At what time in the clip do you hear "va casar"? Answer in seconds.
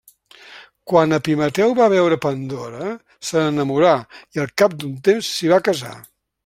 5.57-5.99